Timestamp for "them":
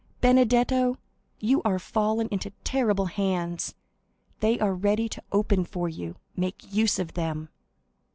7.13-7.49